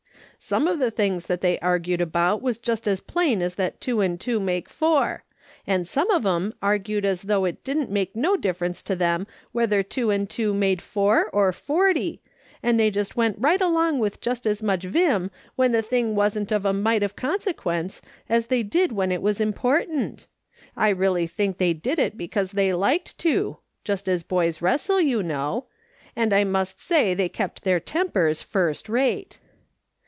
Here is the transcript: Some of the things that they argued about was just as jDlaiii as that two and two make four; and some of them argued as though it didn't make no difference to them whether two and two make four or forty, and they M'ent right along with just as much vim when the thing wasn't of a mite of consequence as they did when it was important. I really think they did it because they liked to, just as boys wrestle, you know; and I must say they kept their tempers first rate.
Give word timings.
Some 0.43 0.67
of 0.67 0.79
the 0.79 0.89
things 0.89 1.27
that 1.27 1.41
they 1.41 1.59
argued 1.59 2.01
about 2.01 2.41
was 2.41 2.57
just 2.57 2.87
as 2.87 2.99
jDlaiii 2.99 3.41
as 3.41 3.55
that 3.55 3.79
two 3.79 4.01
and 4.01 4.19
two 4.19 4.39
make 4.39 4.69
four; 4.69 5.23
and 5.67 5.87
some 5.87 6.09
of 6.09 6.23
them 6.23 6.55
argued 6.63 7.05
as 7.05 7.21
though 7.21 7.45
it 7.45 7.63
didn't 7.63 7.91
make 7.91 8.15
no 8.15 8.35
difference 8.35 8.81
to 8.83 8.95
them 8.95 9.27
whether 9.51 9.83
two 9.83 10.09
and 10.09 10.27
two 10.27 10.51
make 10.51 10.81
four 10.81 11.29
or 11.29 11.53
forty, 11.53 12.23
and 12.63 12.79
they 12.79 12.89
M'ent 12.89 13.35
right 13.37 13.61
along 13.61 13.99
with 13.99 14.19
just 14.19 14.47
as 14.47 14.63
much 14.63 14.81
vim 14.81 15.29
when 15.55 15.73
the 15.73 15.83
thing 15.83 16.15
wasn't 16.15 16.51
of 16.51 16.65
a 16.65 16.73
mite 16.73 17.03
of 17.03 17.15
consequence 17.15 18.01
as 18.27 18.47
they 18.47 18.63
did 18.63 18.91
when 18.91 19.11
it 19.11 19.21
was 19.21 19.39
important. 19.39 20.25
I 20.75 20.89
really 20.89 21.27
think 21.27 21.59
they 21.59 21.73
did 21.73 21.99
it 21.99 22.17
because 22.17 22.53
they 22.53 22.73
liked 22.73 23.15
to, 23.19 23.57
just 23.83 24.07
as 24.09 24.23
boys 24.23 24.59
wrestle, 24.59 24.99
you 24.99 25.21
know; 25.21 25.67
and 26.15 26.33
I 26.33 26.45
must 26.45 26.81
say 26.81 27.13
they 27.13 27.29
kept 27.29 27.63
their 27.63 27.79
tempers 27.79 28.41
first 28.41 28.89
rate. 28.89 29.37